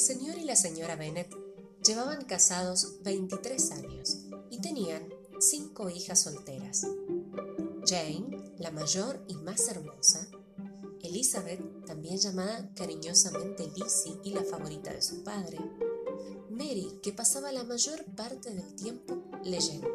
[0.00, 1.28] El señor y la señora Bennet
[1.86, 4.16] llevaban casados 23 años
[4.48, 5.06] y tenían
[5.40, 6.86] cinco hijas solteras.
[7.84, 10.26] Jane, la mayor y más hermosa,
[11.02, 15.58] Elizabeth, también llamada cariñosamente Lizzie y la favorita de su padre,
[16.48, 19.86] Mary, que pasaba la mayor parte del tiempo leyendo,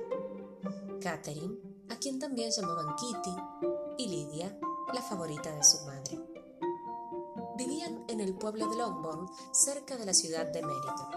[1.02, 1.58] Catherine,
[1.90, 3.36] a quien también llamaban Kitty,
[3.98, 4.56] y Lydia,
[4.94, 6.25] la favorita de su madre.
[8.16, 11.10] En el pueblo de Longbourn, cerca de la ciudad de Meryton.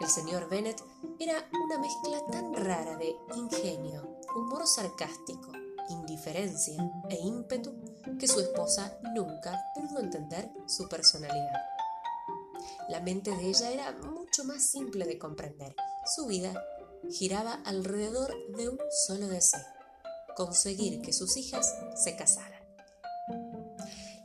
[0.00, 0.82] El señor Bennet
[1.20, 5.52] era una mezcla tan rara de ingenio, humor sarcástico,
[5.90, 7.72] indiferencia e ímpetu
[8.18, 11.60] que su esposa nunca pudo entender su personalidad.
[12.88, 15.76] La mente de ella era mucho más simple de comprender.
[16.16, 16.52] Su vida
[17.12, 19.66] giraba alrededor de un solo deseo,
[20.34, 22.55] conseguir que sus hijas se casaran.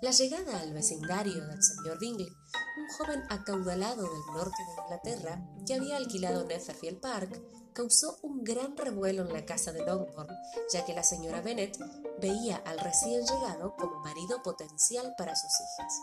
[0.02, 5.76] La llegada al vecindario del señor Bingley, un joven acaudalado del norte de Inglaterra que
[5.76, 7.40] había alquilado Netherfield Park,
[7.74, 10.36] causó un gran revuelo en la casa de Longbourn,
[10.74, 11.78] ya que la señora Bennet
[12.20, 16.02] veía al recién llegado como marido potencial para sus hijas.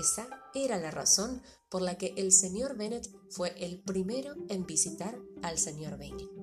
[0.00, 5.18] Esa era la razón por la que el señor Bennet fue el primero en visitar
[5.42, 6.33] al señor Bingley.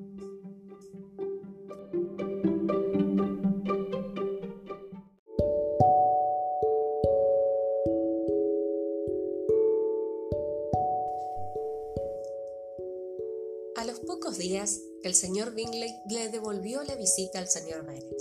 [13.81, 18.15] A los pocos días, el señor Bingley le devolvió la visita al señor Bennet.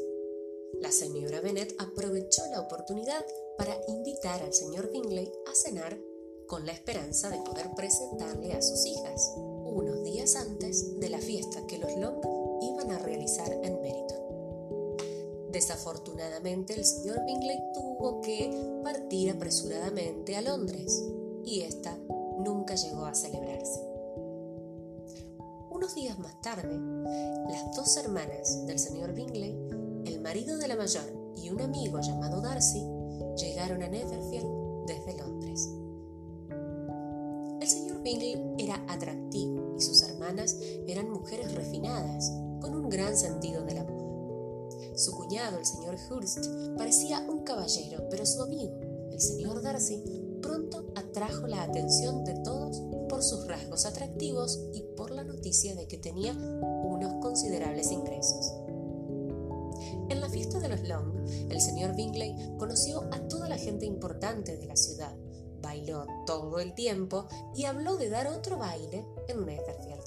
[0.80, 3.22] La señora Bennet aprovechó la oportunidad
[3.58, 5.98] para invitar al señor Bingley a cenar
[6.46, 11.66] con la esperanza de poder presentarle a sus hijas unos días antes de la fiesta
[11.66, 12.22] que los Long
[12.62, 14.96] iban a realizar en Meryton.
[15.52, 18.50] Desafortunadamente el señor Bingley tuvo que
[18.82, 21.04] partir apresuradamente a Londres
[21.44, 21.98] y esta
[22.38, 23.89] nunca llegó a celebrarse.
[25.80, 26.78] Unos días más tarde,
[27.48, 29.58] las dos hermanas del señor Bingley,
[30.04, 32.84] el marido de la mayor y un amigo llamado Darcy,
[33.38, 35.70] llegaron a Netherfield desde Londres.
[37.62, 40.54] El señor Bingley era atractivo y sus hermanas
[40.86, 42.30] eran mujeres refinadas,
[42.60, 44.98] con un gran sentido de la moda.
[44.98, 48.78] Su cuñado, el señor Hurst, parecía un caballero, pero su amigo,
[49.12, 50.04] el señor Darcy,
[50.42, 55.88] pronto atrajo la atención de todos por sus rasgos atractivos y por la noticia de
[55.88, 58.54] que tenía unos considerables ingresos.
[60.08, 64.56] En la fiesta de los Long, el señor Bingley conoció a toda la gente importante
[64.56, 65.14] de la ciudad,
[65.60, 70.04] bailó todo el tiempo y habló de dar otro baile en Netherfield.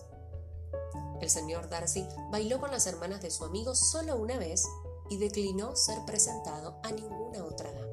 [1.22, 4.66] El señor Darcy bailó con las hermanas de su amigo solo una vez
[5.09, 7.88] y declinó ser presentado a ninguna otra dama.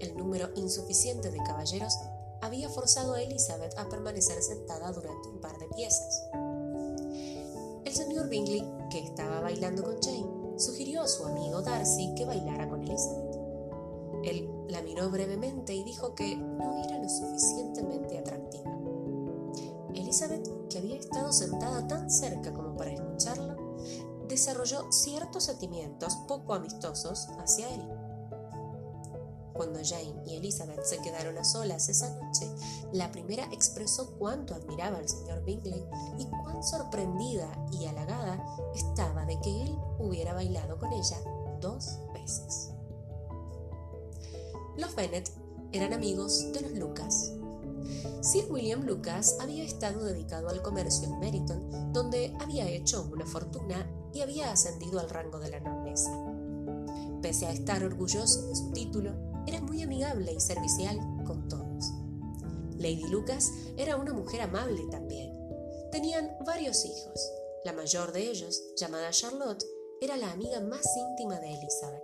[0.00, 1.96] El número insuficiente de caballeros
[2.42, 6.24] había forzado a Elizabeth a permanecer sentada durante un par de piezas.
[7.84, 12.68] El señor Bingley, que estaba bailando con Jane, sugirió a su amigo Darcy que bailara
[12.68, 13.36] con Elizabeth.
[14.24, 18.70] Él la miró brevemente y dijo que no era lo suficientemente atractiva.
[19.94, 23.56] Elizabeth, que había estado sentada tan cerca como para escucharlo,
[24.28, 28.01] desarrolló ciertos sentimientos poco amistosos hacia él.
[29.62, 32.50] Cuando Jane y Elizabeth se quedaron a solas esa noche,
[32.92, 35.86] la primera expresó cuánto admiraba al señor Bingley
[36.18, 41.16] y cuán sorprendida y halagada estaba de que él hubiera bailado con ella
[41.60, 42.72] dos veces.
[44.76, 45.30] Los Bennet
[45.70, 47.30] eran amigos de los Lucas.
[48.20, 53.88] Sir William Lucas había estado dedicado al comercio en Meryton, donde había hecho una fortuna
[54.12, 56.10] y había ascendido al rango de la nobleza.
[57.22, 61.92] Pese a estar orgulloso de su título, era muy amigable y servicial con todos.
[62.76, 65.32] Lady Lucas era una mujer amable también.
[65.90, 67.32] Tenían varios hijos.
[67.64, 69.64] La mayor de ellos, llamada Charlotte,
[70.00, 72.02] era la amiga más íntima de Elizabeth.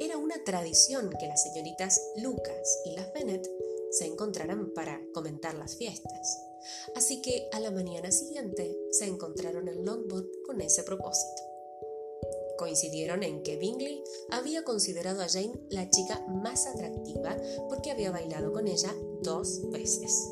[0.00, 3.48] Era una tradición que las señoritas Lucas y las Bennet
[3.90, 6.40] se encontraran para comentar las fiestas.
[6.94, 11.42] Así que a la mañana siguiente se encontraron en Longbourn con ese propósito.
[12.58, 17.36] Coincidieron en que Bingley había considerado a Jane la chica más atractiva
[17.68, 20.28] porque había bailado con ella dos veces.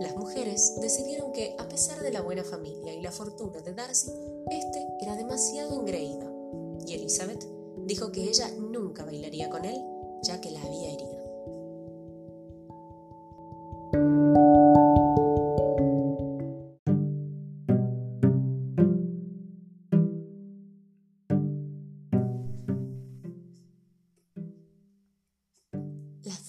[0.00, 4.12] Las mujeres decidieron que, a pesar de la buena familia y la fortuna de Darcy,
[4.50, 6.30] este era demasiado engreído,
[6.86, 7.44] y Elizabeth
[7.86, 9.82] dijo que ella nunca bailaría con él,
[10.22, 11.15] ya que la había herido.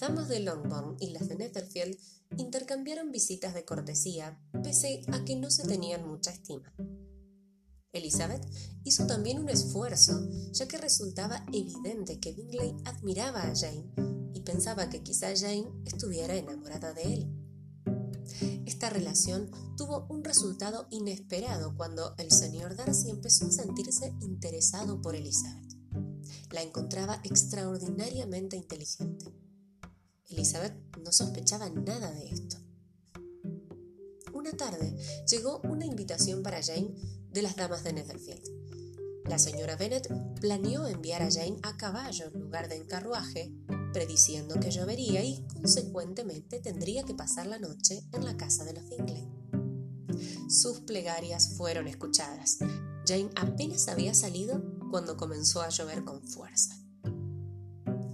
[0.08, 1.98] Damas de Longbourn y las de Netherfield
[2.38, 6.72] intercambiaron visitas de cortesía, pese a que no se tenían mucha estima.
[7.92, 8.42] Elizabeth
[8.84, 13.84] hizo también un esfuerzo, ya que resultaba evidente que Bingley admiraba a Jane
[14.32, 17.26] y pensaba que quizá Jane estuviera enamorada de él.
[18.64, 25.14] Esta relación tuvo un resultado inesperado cuando el señor Darcy empezó a sentirse interesado por
[25.14, 25.76] Elizabeth.
[26.50, 29.47] La encontraba extraordinariamente inteligente.
[30.28, 32.58] Elizabeth no sospechaba nada de esto.
[34.34, 34.94] Una tarde
[35.26, 36.94] llegó una invitación para Jane
[37.30, 38.58] de las damas de Netherfield.
[39.26, 40.08] La señora Bennet
[40.40, 43.52] planeó enviar a Jane a caballo en lugar de en carruaje,
[43.92, 48.88] prediciendo que llovería y consecuentemente tendría que pasar la noche en la casa de los
[48.88, 49.28] Bingley.
[50.48, 52.58] Sus plegarias fueron escuchadas.
[53.06, 56.74] Jane apenas había salido cuando comenzó a llover con fuerza.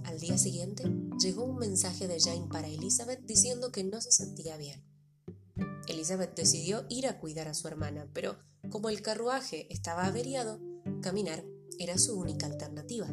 [0.03, 0.83] Al día siguiente
[1.19, 4.83] llegó un mensaje de Jane para Elizabeth diciendo que no se sentía bien.
[5.87, 8.37] Elizabeth decidió ir a cuidar a su hermana, pero
[8.69, 10.59] como el carruaje estaba averiado,
[11.01, 11.45] caminar
[11.79, 13.07] era su única alternativa.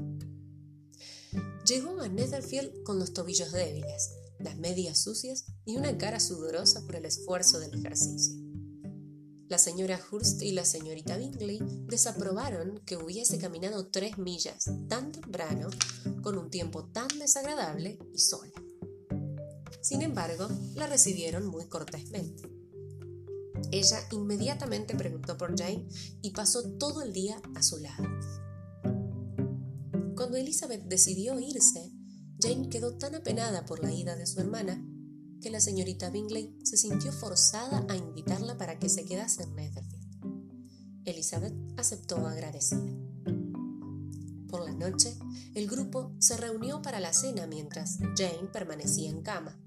[1.67, 6.97] Llegó a Netherfield con los tobillos débiles, las medias sucias y una cara sudorosa por
[6.97, 8.42] el esfuerzo del ejercicio.
[9.53, 15.69] La señora Hurst y la señorita Bingley desaprobaron que hubiese caminado tres millas tan temprano,
[16.23, 18.55] con un tiempo tan desagradable y sola.
[19.83, 22.51] Sin embargo, la recibieron muy cortésmente.
[23.71, 25.87] Ella inmediatamente preguntó por Jane
[26.23, 28.09] y pasó todo el día a su lado.
[30.17, 31.93] Cuando Elizabeth decidió irse,
[32.41, 34.83] Jane quedó tan apenada por la ida de su hermana
[35.43, 41.03] que la señorita Bingley se sintió forzada a invitarla para que se quedase en Netherfield.
[41.05, 42.81] Elizabeth aceptó agradecida.
[44.49, 45.19] Por la noche,
[45.55, 49.59] el grupo se reunió para la cena mientras Jane permanecía en cama.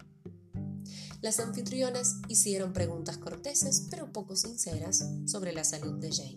[1.22, 6.36] Las anfitrionas hicieron preguntas corteses pero poco sinceras sobre la salud de Jane.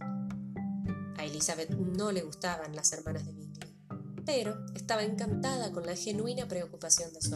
[1.17, 3.77] A Elizabeth no le gustaban las hermanas de Bingley,
[4.25, 7.35] pero estaba encantada con la genuina preocupación de su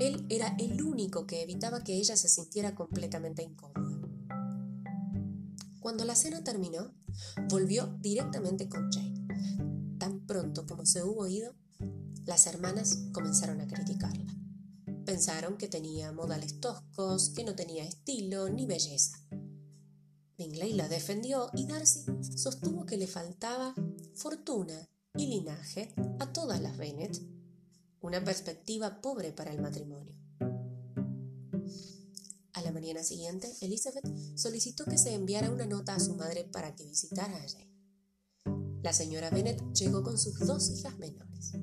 [0.00, 4.00] Él era el único que evitaba que ella se sintiera completamente incómoda.
[5.78, 6.92] Cuando la cena terminó,
[7.48, 9.26] volvió directamente con Jane.
[9.98, 11.54] Tan pronto como se hubo ido,
[12.24, 14.34] las hermanas comenzaron a criticarla.
[15.04, 19.18] Pensaron que tenía modales toscos, que no tenía estilo ni belleza.
[20.36, 22.04] Bingley la defendió y Darcy
[22.36, 23.74] sostuvo que le faltaba
[24.14, 27.20] fortuna y linaje a todas las Bennet
[28.04, 30.14] una perspectiva pobre para el matrimonio.
[32.52, 34.04] A la mañana siguiente, Elizabeth
[34.36, 37.72] solicitó que se enviara una nota a su madre para que visitara a Jane.
[38.82, 41.54] La señora Bennet llegó con sus dos hijas menores.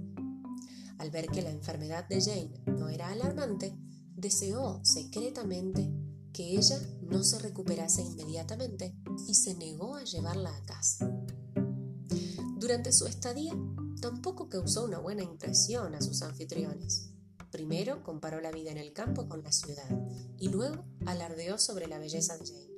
[0.97, 3.77] Al ver que la enfermedad de Jane no era alarmante,
[4.15, 5.94] deseó secretamente
[6.33, 8.95] que ella no se recuperase inmediatamente
[9.27, 11.07] y se negó a llevarla a casa.
[12.57, 13.53] Durante su estadía,
[14.01, 17.12] tampoco causó una buena impresión a sus anfitriones.
[17.51, 19.88] Primero comparó la vida en el campo con la ciudad
[20.38, 22.71] y luego alardeó sobre la belleza de Jane.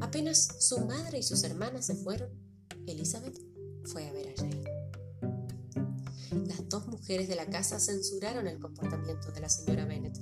[0.00, 2.28] Apenas su madre y sus hermanas se fueron,
[2.86, 3.40] Elizabeth
[3.84, 4.64] fue a ver a Jane.
[6.46, 10.18] Las dos mujeres de la casa censuraron el comportamiento de la señora Bennet,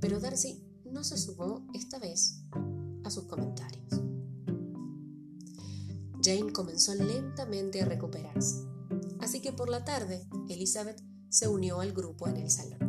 [0.00, 2.40] pero Darcy no se sumó esta vez
[3.04, 3.88] a sus comentarios.
[6.22, 8.69] Jane comenzó lentamente a recuperarse
[9.30, 12.80] así que por la tarde Elizabeth se unió al grupo en el salón.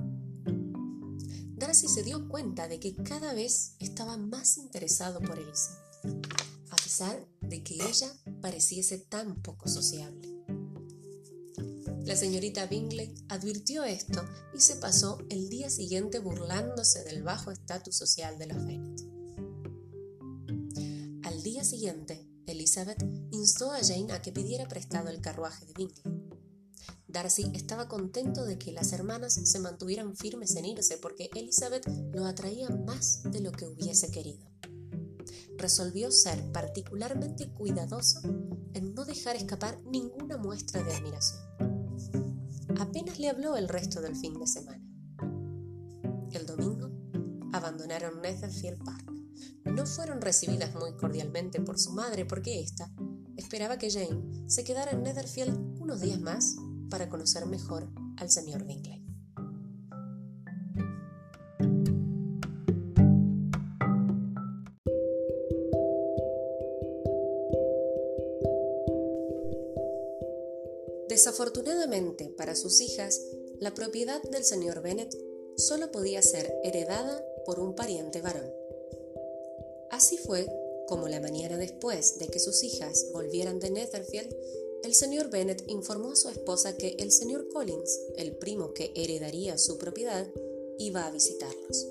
[1.56, 6.26] Darcy se dio cuenta de que cada vez estaba más interesado por Elizabeth,
[6.72, 10.44] a pesar de que ella pareciese tan poco sociable.
[12.06, 17.96] La señorita Bingley advirtió esto y se pasó el día siguiente burlándose del bajo estatus
[17.96, 19.00] social de los Bennet.
[21.24, 26.31] Al día siguiente, Elizabeth instó a Jane a que pidiera prestado el carruaje de Bingley.
[27.12, 32.26] Darcy estaba contento de que las hermanas se mantuvieran firmes en irse porque Elizabeth lo
[32.26, 34.48] atraía más de lo que hubiese querido.
[35.58, 38.22] Resolvió ser particularmente cuidadoso
[38.74, 41.42] en no dejar escapar ninguna muestra de admiración.
[42.80, 44.84] Apenas le habló el resto del fin de semana.
[46.32, 46.90] El domingo
[47.52, 49.12] abandonaron Netherfield Park.
[49.66, 52.90] No fueron recibidas muy cordialmente por su madre porque ésta
[53.36, 56.56] esperaba que Jane se quedara en Netherfield unos días más
[56.92, 59.02] para conocer mejor al señor Bingley.
[71.10, 73.22] Desafortunadamente para sus hijas,
[73.60, 75.16] la propiedad del señor Bennet
[75.58, 78.52] solo podía ser heredada por un pariente varón.
[79.90, 80.48] Así fue
[80.88, 84.36] como la mañana después de que sus hijas volvieran de Netherfield,
[84.84, 89.58] el señor Bennet informó a su esposa que el señor Collins, el primo que heredaría
[89.58, 90.28] su propiedad,
[90.80, 91.88] iba a visitarlos.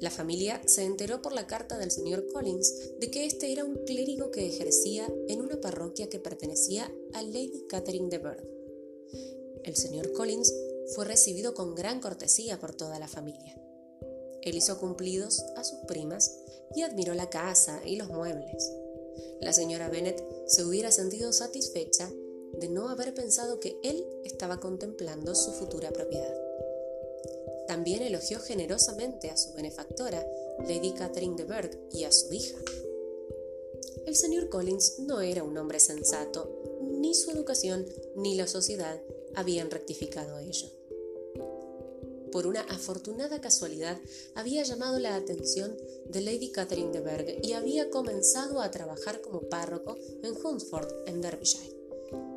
[0.00, 3.74] La familia se enteró por la carta del señor Collins de que este era un
[3.84, 8.48] clérigo que ejercía en una parroquia que pertenecía a Lady Catherine de Bourgh.
[9.64, 10.54] El señor Collins
[10.94, 13.60] fue recibido con gran cortesía por toda la familia.
[14.42, 16.38] Él hizo cumplidos a sus primas
[16.76, 18.70] y admiró la casa y los muebles.
[19.40, 22.10] La señora Bennet se hubiera sentido satisfecha
[22.58, 26.34] de no haber pensado que él estaba contemplando su futura propiedad.
[27.66, 30.26] También elogió generosamente a su benefactora,
[30.60, 32.58] Lady Catherine de Bourgh, y a su hija.
[34.06, 39.00] El señor Collins no era un hombre sensato, ni su educación ni la sociedad
[39.34, 40.77] habían rectificado ello.
[42.32, 43.98] Por una afortunada casualidad,
[44.34, 49.40] había llamado la atención de Lady Catherine de Bourgh y había comenzado a trabajar como
[49.42, 51.76] párroco en Hunsford, en Derbyshire.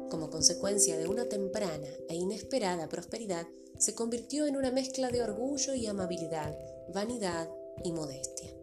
[0.10, 5.74] Como consecuencia de una temprana e inesperada prosperidad, se convirtió en una mezcla de orgullo
[5.74, 6.58] y amabilidad,
[6.94, 7.50] vanidad
[7.84, 8.54] y modestia.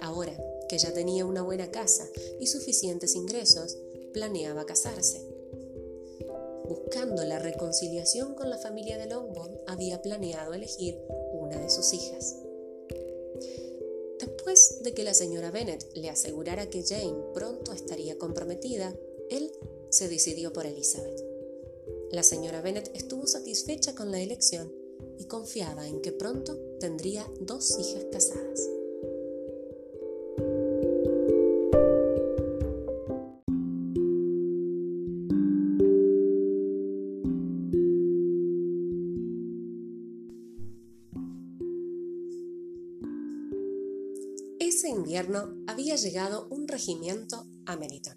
[0.00, 0.36] Ahora
[0.68, 2.08] que ya tenía una buena casa
[2.40, 3.76] y suficientes ingresos,
[4.12, 5.35] planeaba casarse.
[6.68, 10.98] Buscando la reconciliación con la familia de Longbourn, había planeado elegir
[11.32, 12.36] una de sus hijas.
[14.18, 18.94] Después de que la señora Bennet le asegurara que Jane pronto estaría comprometida,
[19.30, 19.52] él
[19.90, 21.24] se decidió por Elizabeth.
[22.10, 24.72] La señora Bennet estuvo satisfecha con la elección
[25.18, 28.75] y confiaba en que pronto tendría dos hijas casadas.
[45.96, 48.16] Llegado un regimiento a Meriton.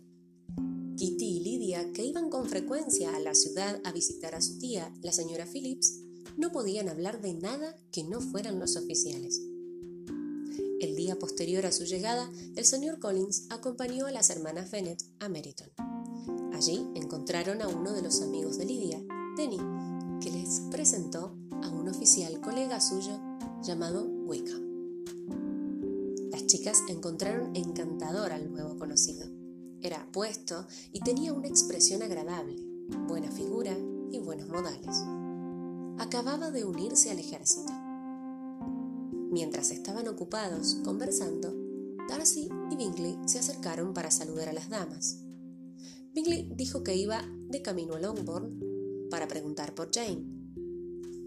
[0.98, 4.94] Kitty y Lydia, que iban con frecuencia a la ciudad a visitar a su tía,
[5.02, 6.00] la señora Phillips,
[6.38, 9.42] no podían hablar de nada que no fueran los oficiales.
[10.80, 15.30] El día posterior a su llegada, el señor Collins acompañó a las hermanas Bennet a
[15.30, 15.70] Meryton.
[16.54, 19.02] Allí encontraron a uno de los amigos de Lydia,
[19.38, 19.58] Denny,
[20.22, 23.20] que les presentó a un oficial colega suyo
[23.62, 24.69] llamado Wickham.
[26.60, 29.26] Chicas encontraron encantador al nuevo conocido.
[29.80, 32.58] Era apuesto y tenía una expresión agradable,
[33.08, 33.78] buena figura
[34.12, 34.98] y buenos modales.
[36.00, 37.72] Acababa de unirse al ejército.
[39.32, 41.56] Mientras estaban ocupados conversando,
[42.10, 45.24] Darcy y Bingley se acercaron para saludar a las damas.
[46.14, 50.26] Bingley dijo que iba de camino a Longbourn para preguntar por Jane.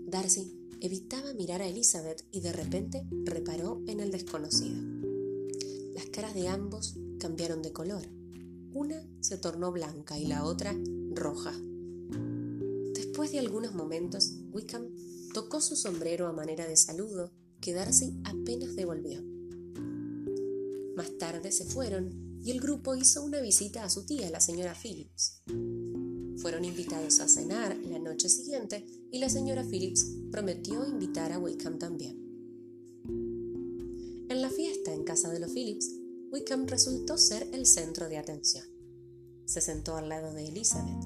[0.08, 5.02] Darcy evitaba mirar a Elizabeth y de repente reparó en el desconocido.
[6.02, 8.02] Las caras de ambos cambiaron de color.
[8.74, 10.76] Una se tornó blanca y la otra
[11.12, 11.52] roja.
[12.92, 14.88] Después de algunos momentos, Wickham
[15.32, 17.30] tocó su sombrero a manera de saludo
[17.60, 19.22] que Darcy apenas devolvió.
[20.96, 24.74] Más tarde se fueron y el grupo hizo una visita a su tía, la señora
[24.74, 25.44] Phillips.
[26.38, 31.78] Fueron invitados a cenar la noche siguiente y la señora Phillips prometió invitar a Wickham
[31.78, 32.22] también.
[34.32, 34.71] En la fiesta
[35.02, 35.90] en casa de los Phillips,
[36.30, 38.64] Wickham resultó ser el centro de atención.
[39.46, 41.04] Se sentó al lado de Elizabeth.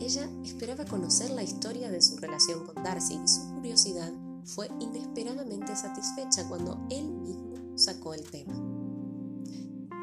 [0.00, 4.10] Ella esperaba conocer la historia de su relación con Darcy y su curiosidad
[4.44, 8.54] fue inesperadamente satisfecha cuando él mismo sacó el tema.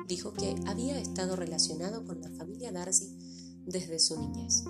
[0.07, 3.09] Dijo que había estado relacionado con la familia Darcy
[3.65, 4.65] desde su niñez.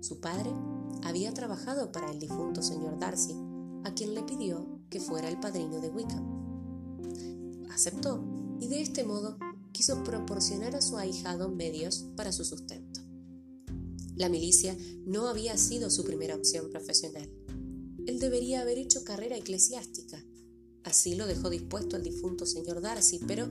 [0.00, 0.50] Su padre
[1.02, 3.36] había trabajado para el difunto señor Darcy,
[3.84, 6.31] a quien le pidió que fuera el padrino de Wickham.
[7.74, 8.22] Aceptó
[8.60, 9.38] y de este modo
[9.72, 13.00] quiso proporcionar a su ahijado medios para su sustento.
[14.14, 14.76] La milicia
[15.06, 17.30] no había sido su primera opción profesional.
[18.06, 20.22] Él debería haber hecho carrera eclesiástica.
[20.84, 23.48] Así lo dejó dispuesto el difunto señor Darcy, pero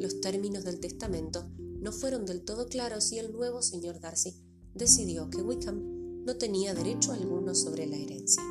[0.00, 4.34] los términos del testamento no fueron del todo claros y el nuevo señor Darcy
[4.74, 8.42] decidió que Wickham no tenía derecho alguno sobre la herencia.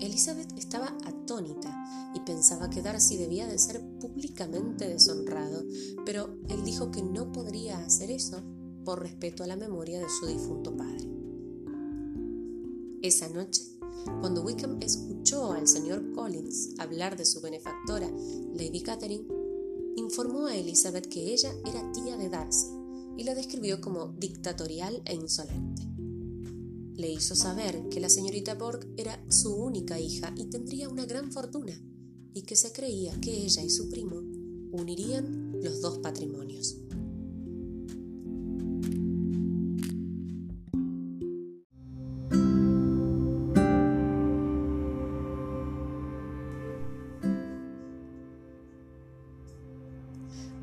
[0.00, 5.62] Elizabeth estaba atónita y pensaba que Darcy debía de ser públicamente deshonrado,
[6.04, 8.42] pero él dijo que no podría hacer eso
[8.84, 11.08] por respeto a la memoria de su difunto padre.
[13.02, 13.62] Esa noche,
[14.20, 18.10] cuando Wickham escuchó al señor Collins hablar de su benefactora,
[18.54, 19.26] Lady Catherine,
[19.96, 22.68] informó a Elizabeth que ella era tía de Darcy
[23.16, 25.91] y la describió como dictatorial e insolente.
[26.94, 31.32] Le hizo saber que la señorita Borg era su única hija y tendría una gran
[31.32, 31.80] fortuna,
[32.34, 34.16] y que se creía que ella y su primo
[34.72, 36.76] unirían los dos patrimonios.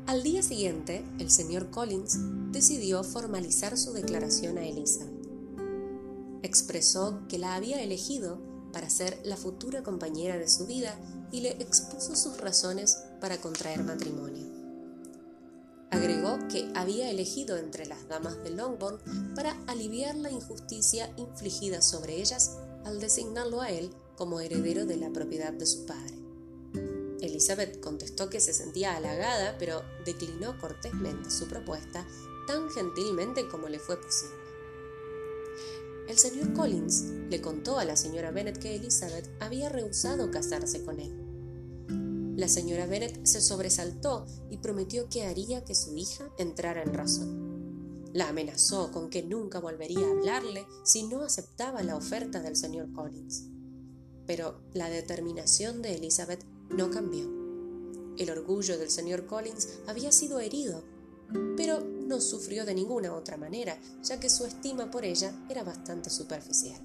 [0.06, 2.18] Al día siguiente, el señor Collins
[2.50, 5.06] decidió formalizar su declaración a Elisa.
[6.50, 8.40] Expresó que la había elegido
[8.72, 10.98] para ser la futura compañera de su vida
[11.30, 14.48] y le expuso sus razones para contraer matrimonio.
[15.92, 18.98] Agregó que había elegido entre las damas de Longbourn
[19.36, 25.12] para aliviar la injusticia infligida sobre ellas al designarlo a él como heredero de la
[25.12, 26.18] propiedad de su padre.
[27.20, 32.04] Elizabeth contestó que se sentía halagada, pero declinó cortésmente su propuesta
[32.48, 34.39] tan gentilmente como le fue posible.
[36.10, 40.98] El señor Collins le contó a la señora Bennet que Elizabeth había rehusado casarse con
[40.98, 42.34] él.
[42.36, 48.10] La señora Bennet se sobresaltó y prometió que haría que su hija entrara en razón.
[48.12, 52.92] La amenazó con que nunca volvería a hablarle si no aceptaba la oferta del señor
[52.92, 53.44] Collins.
[54.26, 57.22] Pero la determinación de Elizabeth no cambió.
[58.18, 60.82] El orgullo del señor Collins había sido herido,
[61.56, 66.10] pero no sufrió de ninguna otra manera, ya que su estima por ella era bastante
[66.10, 66.80] superficial.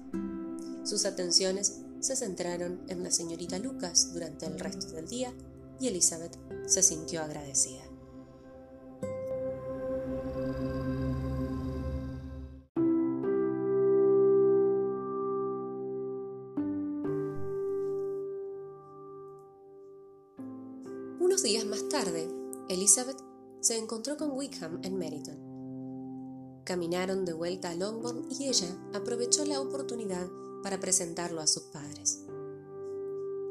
[0.84, 5.34] Sus atenciones se centraron en la señorita Lucas durante el resto del día
[5.80, 7.82] y Elizabeth se sintió agradecida.
[21.18, 22.28] Unos días más tarde,
[22.68, 23.25] Elizabeth
[23.66, 26.62] se encontró con Wickham en Meryton.
[26.62, 30.28] Caminaron de vuelta a Longbourn y ella aprovechó la oportunidad
[30.62, 32.24] para presentarlo a sus padres.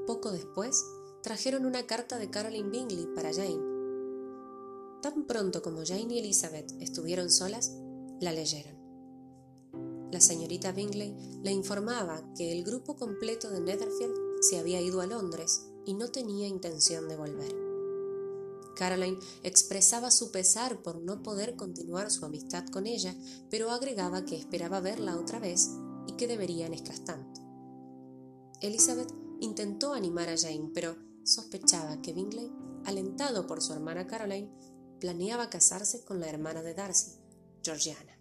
[0.07, 0.85] Poco después,
[1.21, 3.59] trajeron una carta de Caroline Bingley para Jane.
[5.01, 7.75] Tan pronto como Jane y Elizabeth estuvieron solas,
[8.21, 8.77] la leyeron.
[10.13, 15.07] La señorita Bingley le informaba que el grupo completo de Netherfield se había ido a
[15.07, 17.64] Londres y no tenía intención de volver.
[18.75, 23.15] Caroline expresaba su pesar por no poder continuar su amistad con ella,
[23.49, 25.69] pero agregaba que esperaba verla otra vez
[26.07, 27.41] y que deberían estar tanto.
[28.61, 32.51] Elizabeth intentó animar a Jane, pero sospechaba que Bingley,
[32.85, 34.51] alentado por su hermana Caroline,
[34.99, 37.11] planeaba casarse con la hermana de Darcy,
[37.63, 38.14] Georgiana.